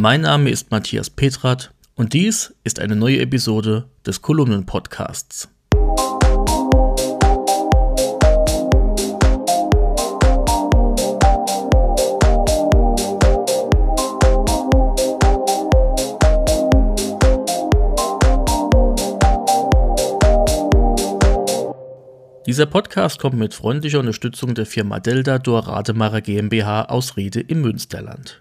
Mein 0.00 0.20
Name 0.20 0.48
ist 0.48 0.70
Matthias 0.70 1.10
Petrat 1.10 1.74
und 1.96 2.12
dies 2.12 2.54
ist 2.62 2.78
eine 2.78 2.94
neue 2.94 3.18
Episode 3.18 3.88
des 4.06 4.22
Kolumnen-Podcasts. 4.22 5.48
Dieser 22.46 22.66
Podcast 22.66 23.18
kommt 23.18 23.36
mit 23.36 23.52
freundlicher 23.52 23.98
Unterstützung 23.98 24.54
der 24.54 24.66
Firma 24.66 25.00
Delta 25.00 25.40
Dor 25.40 25.66
Rademacher 25.66 26.20
GmbH 26.20 26.84
aus 26.84 27.16
Riede 27.16 27.40
im 27.40 27.62
Münsterland. 27.62 28.38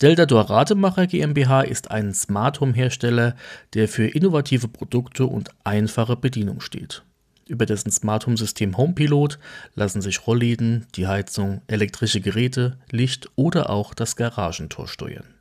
Delta 0.00 0.26
Dor 0.26 0.50
Rademacher 0.50 1.06
GmbH 1.06 1.62
ist 1.62 1.90
ein 1.90 2.14
Smart 2.14 2.60
Home 2.60 2.74
Hersteller, 2.74 3.36
der 3.74 3.88
für 3.88 4.06
innovative 4.06 4.68
Produkte 4.68 5.26
und 5.26 5.50
einfache 5.64 6.16
Bedienung 6.16 6.60
steht. 6.60 7.02
Über 7.48 7.66
dessen 7.66 7.90
Smart 7.90 8.26
Home 8.26 8.36
System 8.36 8.76
HomePilot 8.76 9.38
lassen 9.74 10.00
sich 10.00 10.26
Rollläden, 10.26 10.86
die 10.94 11.06
Heizung, 11.06 11.62
elektrische 11.66 12.20
Geräte, 12.20 12.78
Licht 12.90 13.28
oder 13.36 13.70
auch 13.70 13.94
das 13.94 14.16
Garagentor 14.16 14.88
steuern. 14.88 15.34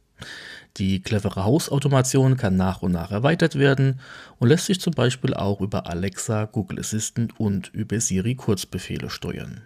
Die 0.78 1.02
clevere 1.02 1.44
Hausautomation 1.44 2.38
kann 2.38 2.56
nach 2.56 2.82
und 2.82 2.94
nach 2.94 3.12
erweitert 3.12 3.56
werden 3.58 4.00
und 4.40 4.48
lässt 4.48 4.68
sich 4.68 4.80
zum 4.80 4.94
Beispiel 4.94 5.34
auch 5.34 5.60
über 5.60 5.88
Alexa, 5.88 6.46
Google 6.46 6.80
Assistant 6.80 7.40
und 7.40 7.70
über 7.74 8.00
Siri 8.00 8.36
Kurzbefehle 8.36 9.10
steuern. 9.10 9.62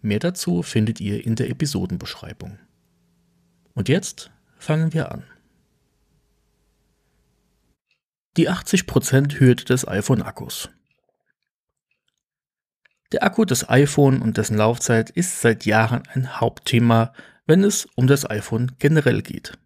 Mehr 0.00 0.20
dazu 0.20 0.62
findet 0.62 1.00
ihr 1.00 1.24
in 1.24 1.34
der 1.34 1.50
Episodenbeschreibung. 1.50 2.58
Und 3.78 3.88
jetzt 3.88 4.32
fangen 4.58 4.92
wir 4.92 5.12
an. 5.12 5.22
Die 8.36 8.50
80% 8.50 9.38
Hürde 9.38 9.64
des 9.66 9.86
iPhone-Akkus. 9.86 10.68
Der 13.12 13.22
Akku 13.22 13.44
des 13.44 13.68
iPhone 13.68 14.20
und 14.20 14.36
dessen 14.36 14.56
Laufzeit 14.56 15.10
ist 15.10 15.40
seit 15.40 15.64
Jahren 15.64 16.02
ein 16.12 16.40
Hauptthema, 16.40 17.12
wenn 17.46 17.62
es 17.62 17.86
um 17.94 18.08
das 18.08 18.28
iPhone 18.28 18.72
generell 18.80 19.22
geht. 19.22 19.56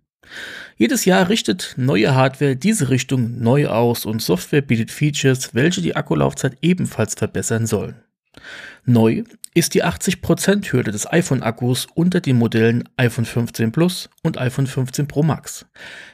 Jedes 0.76 1.06
Jahr 1.06 1.30
richtet 1.30 1.72
neue 1.78 2.14
Hardware 2.14 2.54
diese 2.54 2.90
Richtung 2.90 3.38
neu 3.38 3.68
aus 3.68 4.04
und 4.04 4.20
Software 4.20 4.60
bietet 4.60 4.90
Features, 4.90 5.54
welche 5.54 5.80
die 5.80 5.96
Akkulaufzeit 5.96 6.58
ebenfalls 6.60 7.14
verbessern 7.14 7.66
sollen. 7.66 8.04
Neu 8.84 9.24
ist 9.54 9.74
die 9.74 9.84
80% 9.84 10.72
Hürde 10.72 10.90
des 10.90 11.10
iPhone-Akkus 11.10 11.86
unter 11.94 12.20
den 12.20 12.38
Modellen 12.38 12.88
iPhone 12.96 13.26
15 13.26 13.70
Plus 13.72 14.08
und 14.22 14.38
iPhone 14.38 14.66
15 14.66 15.06
Pro 15.06 15.22
Max, 15.22 15.66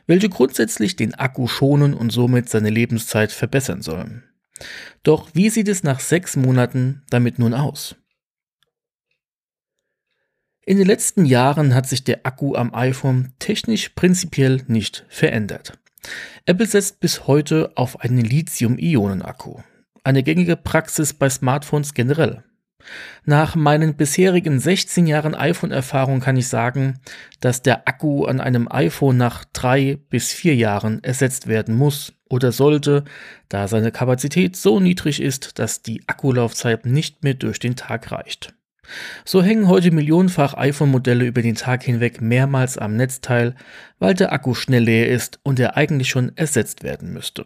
welche 0.07 0.29
grundsätzlich 0.29 0.97
den 0.97 1.15
Akku 1.15 1.47
schonen 1.47 1.95
und 1.95 2.11
somit 2.11 2.49
seine 2.49 2.71
Lebenszeit 2.71 3.31
verbessern 3.31 3.83
sollen. 3.83 4.25
Doch 5.03 5.31
wie 5.35 5.51
sieht 5.51 5.69
es 5.69 5.85
nach 5.85 6.01
sechs 6.01 6.37
Monaten 6.37 7.03
damit 7.11 7.39
nun 7.39 7.55
aus? 7.55 7.97
In 10.67 10.77
den 10.77 10.87
letzten 10.87 11.25
Jahren 11.25 11.75
hat 11.75 11.89
sich 11.89 12.05
der 12.05 12.27
Akku 12.27 12.55
am 12.55 12.75
iPhone 12.75 13.33
technisch 13.39 13.91
prinzipiell 13.91 14.65
nicht 14.67 15.07
verändert. 15.09 15.79
Apple 16.45 16.67
setzt 16.67 17.01
bis 17.01 17.27
heute 17.27 17.73
auf 17.75 18.01
einen 18.01 18.21
Lithium-Ionen-Akku. 18.21 19.61
Eine 20.05 20.23
gängige 20.23 20.57
Praxis 20.57 21.13
bei 21.13 21.29
Smartphones 21.29 21.95
generell. 21.95 22.45
Nach 23.25 23.55
meinen 23.55 23.97
bisherigen 23.97 24.59
16 24.61 25.07
Jahren 25.07 25.35
iPhone-Erfahrung 25.35 26.21
kann 26.21 26.37
ich 26.37 26.49
sagen, 26.49 27.01
dass 27.41 27.63
der 27.63 27.87
Akku 27.87 28.25
an 28.25 28.41
einem 28.41 28.69
iPhone 28.71 29.17
nach 29.17 29.45
drei 29.53 29.99
bis 30.09 30.33
vier 30.33 30.55
Jahren 30.55 31.03
ersetzt 31.05 31.47
werden 31.47 31.77
muss 31.77 32.15
oder 32.29 32.53
sollte, 32.53 33.05
da 33.49 33.69
seine 33.69 33.93
Kapazität 33.93 34.57
so 34.57 34.81
niedrig 34.81 35.21
ist, 35.21 35.59
dass 35.59 35.83
die 35.83 36.03
Akkulaufzeit 36.07 36.87
nicht 36.87 37.25
mehr 37.25 37.35
durch 37.35 37.59
den 37.59 37.77
Tag 37.77 38.11
reicht. 38.13 38.55
So 39.25 39.43
hängen 39.43 39.69
heute 39.69 39.91
millionenfach 39.91 40.55
iPhone-Modelle 40.55 41.27
über 41.27 41.43
den 41.43 41.57
Tag 41.57 41.83
hinweg 41.83 42.23
mehrmals 42.23 42.79
am 42.79 42.97
Netzteil, 42.97 43.55
weil 43.99 44.15
der 44.15 44.33
Akku 44.33 44.55
schnell 44.55 44.85
leer 44.85 45.09
ist 45.09 45.41
und 45.43 45.61
er 45.61 45.77
eigentlich 45.77 46.09
schon 46.09 46.35
ersetzt 46.37 46.83
werden 46.83 47.13
müsste. 47.13 47.45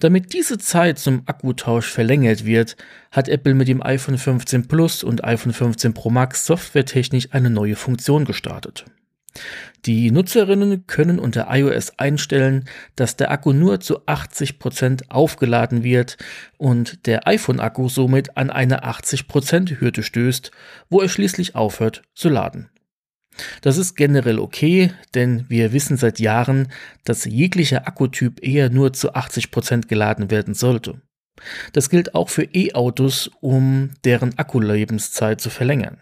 Damit 0.00 0.32
diese 0.32 0.58
Zeit 0.58 0.98
zum 0.98 1.22
Akkutausch 1.26 1.90
verlängert 1.90 2.44
wird, 2.44 2.76
hat 3.10 3.28
Apple 3.28 3.54
mit 3.54 3.68
dem 3.68 3.82
iPhone 3.82 4.18
15 4.18 4.66
Plus 4.66 5.04
und 5.04 5.24
iPhone 5.24 5.52
15 5.52 5.94
Pro 5.94 6.10
Max 6.10 6.46
softwaretechnisch 6.46 7.28
eine 7.32 7.50
neue 7.50 7.76
Funktion 7.76 8.24
gestartet. 8.24 8.86
Die 9.84 10.10
Nutzerinnen 10.10 10.86
können 10.86 11.18
unter 11.18 11.48
iOS 11.50 11.98
einstellen, 11.98 12.64
dass 12.96 13.16
der 13.16 13.30
Akku 13.30 13.52
nur 13.52 13.80
zu 13.80 14.00
80% 14.06 15.10
aufgeladen 15.10 15.84
wird 15.84 16.16
und 16.56 17.06
der 17.06 17.28
iPhone-Akku 17.28 17.88
somit 17.88 18.36
an 18.36 18.50
eine 18.50 18.84
80% 18.84 19.80
Hürde 19.80 20.02
stößt, 20.02 20.50
wo 20.88 21.00
er 21.00 21.08
schließlich 21.08 21.54
aufhört 21.54 22.02
zu 22.14 22.28
laden. 22.28 22.70
Das 23.60 23.76
ist 23.76 23.94
generell 23.94 24.38
okay, 24.38 24.92
denn 25.14 25.44
wir 25.48 25.72
wissen 25.72 25.96
seit 25.96 26.18
Jahren, 26.18 26.68
dass 27.04 27.24
jeglicher 27.24 27.86
Akkutyp 27.86 28.42
eher 28.42 28.70
nur 28.70 28.92
zu 28.92 29.14
80% 29.14 29.86
geladen 29.86 30.30
werden 30.30 30.54
sollte. 30.54 31.00
Das 31.72 31.88
gilt 31.88 32.14
auch 32.14 32.28
für 32.28 32.44
E-Autos, 32.44 33.30
um 33.40 33.90
deren 34.04 34.36
Akkulebenszeit 34.38 35.40
zu 35.40 35.50
verlängern. 35.50 35.98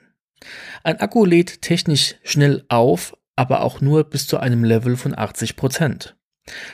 Ein 0.83 1.01
Akku 1.01 1.25
lädt 1.25 1.63
technisch 1.63 2.17
schnell 2.23 2.65
auf, 2.69 3.17
aber 3.37 3.63
auch 3.63 3.81
nur 3.81 4.05
bis 4.05 4.27
zu 4.27 4.39
einem 4.39 4.65
Level 4.65 4.97
von 4.97 5.17
80 5.17 5.57
Prozent. 5.57 6.17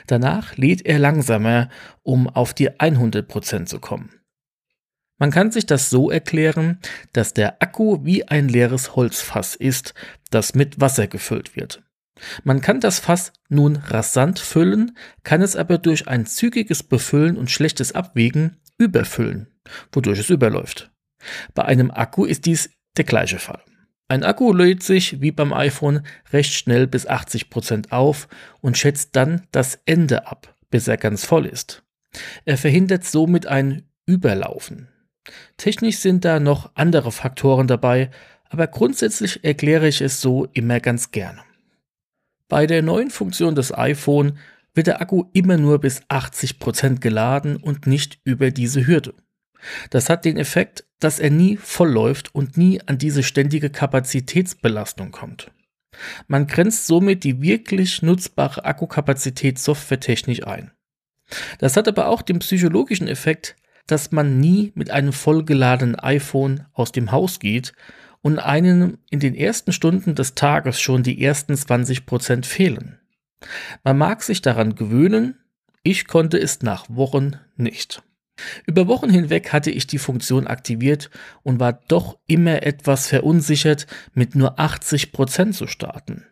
Danach 0.07 0.55
lädt 0.55 0.85
er 0.85 0.99
langsamer, 0.99 1.69
um 2.03 2.29
auf 2.29 2.53
die 2.53 2.79
100 2.79 3.27
Prozent 3.27 3.69
zu 3.69 3.79
kommen. 3.79 4.11
Man 5.23 5.31
kann 5.31 5.51
sich 5.51 5.65
das 5.65 5.89
so 5.89 6.11
erklären, 6.11 6.79
dass 7.13 7.33
der 7.33 7.61
Akku 7.61 8.03
wie 8.03 8.27
ein 8.27 8.49
leeres 8.49 8.97
Holzfass 8.97 9.55
ist, 9.55 9.93
das 10.31 10.53
mit 10.53 10.81
Wasser 10.81 11.07
gefüllt 11.07 11.55
wird. 11.55 11.81
Man 12.43 12.59
kann 12.59 12.81
das 12.81 12.99
Fass 12.99 13.31
nun 13.47 13.77
rasant 13.77 14.37
füllen, 14.37 14.97
kann 15.23 15.41
es 15.41 15.55
aber 15.55 15.77
durch 15.77 16.09
ein 16.09 16.25
zügiges 16.25 16.83
Befüllen 16.83 17.37
und 17.37 17.49
schlechtes 17.49 17.93
Abwägen 17.93 18.57
überfüllen, 18.77 19.47
wodurch 19.93 20.19
es 20.19 20.29
überläuft. 20.29 20.91
Bei 21.53 21.63
einem 21.63 21.89
Akku 21.89 22.25
ist 22.25 22.45
dies 22.45 22.71
der 22.97 23.05
gleiche 23.05 23.39
Fall. 23.39 23.61
Ein 24.09 24.25
Akku 24.25 24.51
lädt 24.51 24.83
sich, 24.83 25.21
wie 25.21 25.31
beim 25.31 25.53
iPhone, 25.53 26.05
recht 26.33 26.53
schnell 26.53 26.85
bis 26.85 27.07
80% 27.07 27.93
auf 27.93 28.27
und 28.59 28.77
schätzt 28.77 29.15
dann 29.15 29.47
das 29.53 29.79
Ende 29.85 30.27
ab, 30.27 30.53
bis 30.69 30.89
er 30.89 30.97
ganz 30.97 31.23
voll 31.23 31.45
ist. 31.45 31.81
Er 32.43 32.57
verhindert 32.57 33.05
somit 33.05 33.47
ein 33.47 33.83
Überlaufen. 34.05 34.89
Technisch 35.57 35.99
sind 35.99 36.25
da 36.25 36.39
noch 36.39 36.71
andere 36.75 37.11
Faktoren 37.11 37.67
dabei, 37.67 38.09
aber 38.49 38.67
grundsätzlich 38.67 39.43
erkläre 39.43 39.87
ich 39.87 40.01
es 40.01 40.21
so 40.21 40.47
immer 40.53 40.79
ganz 40.79 41.11
gerne. 41.11 41.41
Bei 42.49 42.67
der 42.67 42.81
neuen 42.81 43.09
Funktion 43.09 43.55
des 43.55 43.75
iPhone 43.75 44.37
wird 44.73 44.87
der 44.87 45.01
Akku 45.01 45.25
immer 45.33 45.57
nur 45.57 45.79
bis 45.79 46.01
80% 46.03 46.99
geladen 46.99 47.57
und 47.57 47.87
nicht 47.87 48.19
über 48.23 48.51
diese 48.51 48.85
Hürde. 48.85 49.13
Das 49.89 50.09
hat 50.09 50.25
den 50.25 50.37
Effekt, 50.37 50.85
dass 50.99 51.19
er 51.19 51.29
nie 51.29 51.57
voll 51.57 51.89
läuft 51.89 52.35
und 52.35 52.57
nie 52.57 52.81
an 52.85 52.97
diese 52.97 53.23
ständige 53.23 53.69
Kapazitätsbelastung 53.69 55.11
kommt. 55.11 55.51
Man 56.27 56.47
grenzt 56.47 56.87
somit 56.87 57.23
die 57.23 57.41
wirklich 57.41 58.01
nutzbare 58.01 58.65
Akkukapazität 58.65 59.59
softwaretechnisch 59.59 60.45
ein. 60.45 60.71
Das 61.59 61.77
hat 61.77 61.87
aber 61.87 62.07
auch 62.07 62.21
den 62.21 62.39
psychologischen 62.39 63.07
Effekt, 63.07 63.55
dass 63.87 64.11
man 64.11 64.39
nie 64.39 64.71
mit 64.75 64.91
einem 64.91 65.13
vollgeladenen 65.13 65.95
iPhone 65.95 66.65
aus 66.73 66.91
dem 66.91 67.11
Haus 67.11 67.39
geht 67.39 67.73
und 68.21 68.39
einem 68.39 68.97
in 69.09 69.19
den 69.19 69.35
ersten 69.35 69.73
Stunden 69.73 70.15
des 70.15 70.35
Tages 70.35 70.79
schon 70.79 71.03
die 71.03 71.21
ersten 71.21 71.53
20% 71.53 72.45
fehlen. 72.45 72.99
Man 73.83 73.97
mag 73.97 74.23
sich 74.23 74.41
daran 74.41 74.75
gewöhnen, 74.75 75.37
ich 75.83 76.07
konnte 76.07 76.37
es 76.37 76.61
nach 76.61 76.85
Wochen 76.89 77.37
nicht. 77.57 78.01
Über 78.65 78.87
Wochen 78.87 79.09
hinweg 79.09 79.51
hatte 79.51 79.69
ich 79.69 79.85
die 79.85 79.99
Funktion 79.99 80.47
aktiviert 80.47 81.09
und 81.43 81.59
war 81.59 81.73
doch 81.73 82.17
immer 82.25 82.63
etwas 82.63 83.07
verunsichert, 83.07 83.85
mit 84.13 84.33
nur 84.33 84.59
80% 84.59 85.51
zu 85.51 85.67
starten. 85.67 86.25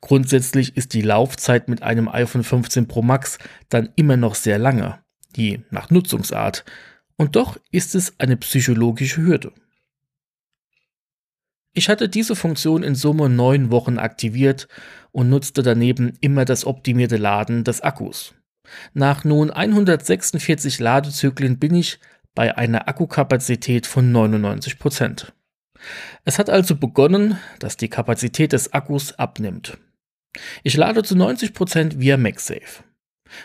Grundsätzlich 0.00 0.76
ist 0.76 0.94
die 0.94 1.02
Laufzeit 1.02 1.68
mit 1.68 1.82
einem 1.82 2.08
iPhone 2.08 2.44
15 2.44 2.88
Pro 2.88 3.02
Max 3.02 3.38
dann 3.68 3.90
immer 3.96 4.16
noch 4.16 4.34
sehr 4.34 4.58
lange, 4.58 5.00
je 5.38 5.60
nach 5.70 5.90
Nutzungsart, 5.90 6.64
und 7.16 7.36
doch 7.36 7.58
ist 7.70 7.94
es 7.94 8.18
eine 8.20 8.36
psychologische 8.36 9.22
Hürde. 9.22 9.52
Ich 11.72 11.88
hatte 11.88 12.08
diese 12.08 12.34
Funktion 12.34 12.82
in 12.82 12.94
Summe 12.94 13.28
neun 13.28 13.70
Wochen 13.70 13.98
aktiviert 13.98 14.68
und 15.12 15.30
nutzte 15.30 15.62
daneben 15.62 16.18
immer 16.20 16.44
das 16.44 16.64
optimierte 16.64 17.16
Laden 17.16 17.64
des 17.64 17.80
Akkus. 17.80 18.34
Nach 18.94 19.24
nun 19.24 19.50
146 19.50 20.80
Ladezyklen 20.80 21.58
bin 21.58 21.74
ich 21.74 22.00
bei 22.34 22.56
einer 22.56 22.88
Akkukapazität 22.88 23.86
von 23.86 24.12
99 24.12 24.78
Prozent. 24.78 25.32
Es 26.24 26.38
hat 26.38 26.50
also 26.50 26.76
begonnen, 26.76 27.38
dass 27.60 27.76
die 27.76 27.88
Kapazität 27.88 28.52
des 28.52 28.72
Akkus 28.72 29.18
abnimmt. 29.18 29.78
Ich 30.62 30.76
lade 30.76 31.02
zu 31.02 31.14
90% 31.14 31.98
via 31.98 32.16
MagSafe. 32.16 32.84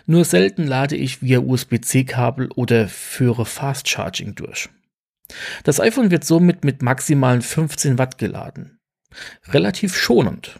Nur 0.05 0.25
selten 0.25 0.65
lade 0.65 0.95
ich 0.95 1.21
via 1.21 1.39
USB-C-Kabel 1.39 2.49
oder 2.51 2.87
führe 2.87 3.45
Fast 3.45 3.87
Charging 3.89 4.35
durch. 4.35 4.69
Das 5.63 5.79
iPhone 5.79 6.11
wird 6.11 6.25
somit 6.25 6.63
mit 6.63 6.81
maximalen 6.81 7.41
15 7.41 7.97
Watt 7.97 8.17
geladen. 8.17 8.79
Relativ 9.47 9.95
schonend. 9.95 10.59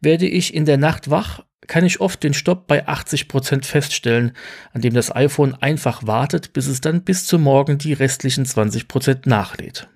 Werde 0.00 0.26
ich 0.26 0.54
in 0.54 0.64
der 0.64 0.78
Nacht 0.78 1.10
wach, 1.10 1.44
kann 1.66 1.84
ich 1.84 2.00
oft 2.00 2.22
den 2.22 2.34
Stopp 2.34 2.66
bei 2.66 2.86
80% 2.88 3.64
feststellen, 3.64 4.32
an 4.72 4.82
dem 4.82 4.94
das 4.94 5.14
iPhone 5.14 5.54
einfach 5.54 6.06
wartet, 6.06 6.52
bis 6.52 6.66
es 6.66 6.80
dann 6.80 7.04
bis 7.04 7.26
zum 7.26 7.42
Morgen 7.42 7.78
die 7.78 7.92
restlichen 7.92 8.44
20% 8.44 9.28
nachlädt, 9.28 9.88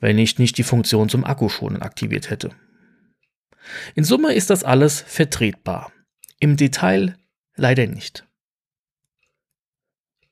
wenn 0.00 0.18
ich 0.18 0.38
nicht 0.38 0.58
die 0.58 0.62
Funktion 0.62 1.08
zum 1.08 1.24
Akkuschonen 1.24 1.82
aktiviert 1.82 2.30
hätte. 2.30 2.50
In 3.94 4.04
Summe 4.04 4.34
ist 4.34 4.50
das 4.50 4.64
alles 4.64 5.00
vertretbar. 5.00 5.92
Im 6.40 6.56
Detail 6.56 7.16
leider 7.56 7.86
nicht. 7.86 8.26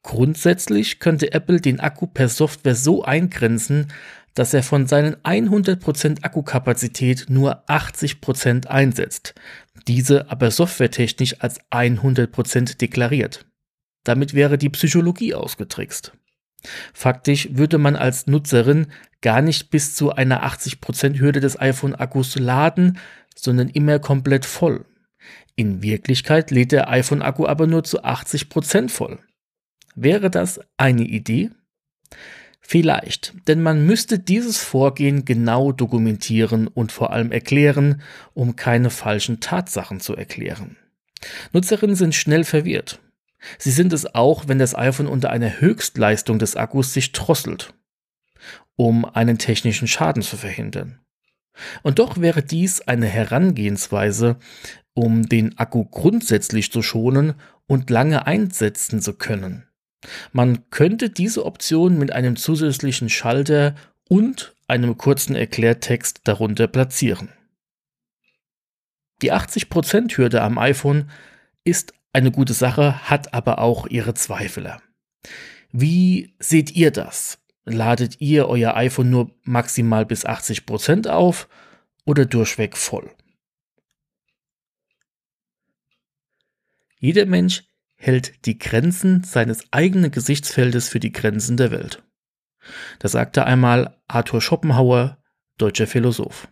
Grundsätzlich 0.03 0.99
könnte 0.99 1.33
Apple 1.33 1.61
den 1.61 1.79
Akku 1.79 2.07
per 2.07 2.29
Software 2.29 2.75
so 2.75 3.05
eingrenzen, 3.05 3.87
dass 4.35 4.55
er 4.55 4.63
von 4.63 4.87
seinen 4.87 5.17
100% 5.17 6.25
Akkukapazität 6.25 7.27
nur 7.29 7.69
80% 7.69 8.67
einsetzt, 8.67 9.35
diese 9.87 10.31
aber 10.31 10.51
softwaretechnisch 10.51 11.41
als 11.41 11.61
100% 11.71 12.79
deklariert. 12.79 13.47
Damit 14.05 14.35
wäre 14.35 14.59
die 14.59 14.71
Psychologie 14.71 15.35
ausgetrickst. 15.35 16.13
Faktisch 16.93 17.49
würde 17.53 17.79
man 17.79 17.97
als 17.97 18.27
Nutzerin 18.27 18.87
gar 19.21 19.43
nicht 19.43 19.71
bis 19.71 19.95
zu 19.95 20.13
einer 20.13 20.45
80% 20.45 21.19
Hürde 21.19 21.41
des 21.41 21.61
iPhone-Akkus 21.61 22.37
laden, 22.37 22.99
sondern 23.35 23.69
immer 23.69 23.99
komplett 23.99 24.47
voll. 24.47 24.85
In 25.55 25.83
Wirklichkeit 25.83 26.51
lädt 26.51 26.73
der 26.73 26.89
iPhone-Akku 26.89 27.47
aber 27.47 27.67
nur 27.67 27.85
zu 27.85 28.05
80% 28.05 28.89
voll. 28.89 29.19
Wäre 29.95 30.31
das 30.31 30.61
eine 30.77 31.05
Idee? 31.05 31.51
Vielleicht, 32.61 33.35
denn 33.49 33.61
man 33.61 33.85
müsste 33.85 34.19
dieses 34.19 34.59
Vorgehen 34.59 35.25
genau 35.25 35.73
dokumentieren 35.73 36.69
und 36.69 36.93
vor 36.93 37.13
allem 37.13 37.33
erklären, 37.33 38.01
um 38.35 38.57
keine 38.57 38.89
falschen 38.89 39.41
Tatsachen 39.41 40.01
zu 40.01 40.15
erklären. 40.15 40.77
Nutzerinnen 41.53 41.97
sind 41.97 42.15
schnell 42.15 42.45
verwirrt. 42.45 43.01
Sie 43.59 43.73
sind 43.73 43.93
es 43.93 44.15
auch, 44.15 44.47
wenn 44.47 44.59
das 44.59 44.77
iPhone 44.77 45.09
unter 45.09 45.31
einer 45.31 45.61
Höchstleistung 45.61 46.39
des 46.39 46.57
Akkus 46.57 46.95
sich 46.95 47.13
drosselt, 47.13 47.75
um 48.77 49.05
einen 49.05 49.39
technischen 49.39 49.89
Schaden 49.89 50.23
zu 50.23 50.37
verhindern. 50.37 51.01
Und 51.83 51.99
doch 51.99 52.21
wäre 52.21 52.43
dies 52.43 52.81
eine 52.81 53.07
Herangehensweise, 53.07 54.37
um 54.95 55.29
den 55.29 55.59
Akku 55.59 55.85
grundsätzlich 55.85 56.71
zu 56.73 56.83
schonen 56.83 57.35
und 57.67 57.91
lange 57.91 58.27
einsetzen 58.27 59.01
zu 59.01 59.15
können. 59.15 59.67
Man 60.33 60.69
könnte 60.71 61.11
diese 61.11 61.45
Option 61.45 61.99
mit 61.99 62.13
einem 62.13 62.37
zusätzlichen 62.37 63.09
Schalter 63.09 63.75
und 64.09 64.55
einem 64.67 64.97
kurzen 64.97 65.37
Erklärtext 65.37 66.23
darunter 66.25 66.67
platzieren. 66.67 67.29
Die 69.23 69.33
80%-Hürde 69.33 70.43
am 70.43 70.59
iPhone 70.59 71.11
ist 71.65 71.95
eine 72.13 72.33
gute 72.33 72.53
Sache, 72.53 73.09
hat 73.09 73.33
aber 73.33 73.59
auch 73.59 73.87
ihre 73.87 74.15
Zweifler. 74.15 74.83
Wie 75.71 76.35
seht 76.39 76.73
ihr 76.73 76.91
das? 76.91 77.39
Ladet 77.65 78.21
ihr 78.21 78.49
euer 78.49 78.75
iPhone 78.75 79.11
nur 79.11 79.31
maximal 79.45 80.05
bis 80.05 80.27
80% 80.27 81.09
auf 81.09 81.49
oder 82.05 82.27
durchweg 82.27 82.77
voll? 82.77 83.11
Jeder 86.99 87.27
Mensch 87.27 87.65
hält 87.97 88.47
die 88.47 88.59
Grenzen 88.59 89.23
seines 89.25 89.73
eigenen 89.73 90.11
Gesichtsfeldes 90.11 90.89
für 90.89 91.01
die 91.01 91.13
Grenzen 91.13 91.57
der 91.57 91.71
Welt. 91.71 92.03
Das 92.99 93.13
sagte 93.13 93.45
einmal 93.45 94.01
Arthur 94.09 94.41
Schopenhauer, 94.41 95.19
deutscher 95.59 95.87
Philosoph. 95.87 96.49